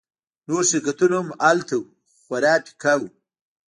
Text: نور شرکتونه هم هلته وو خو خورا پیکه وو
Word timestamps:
نور 0.47 0.63
شرکتونه 0.71 1.15
هم 1.21 1.27
هلته 1.45 1.75
وو 1.77 1.87
خو 1.89 2.15
خورا 2.25 2.53
پیکه 2.65 2.93
وو 2.99 3.07